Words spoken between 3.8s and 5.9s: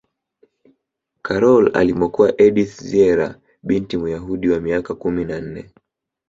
muyahudi wa miaka kumi na nne